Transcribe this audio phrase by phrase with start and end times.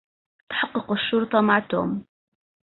[0.49, 2.05] تحقق الشرطة مع توم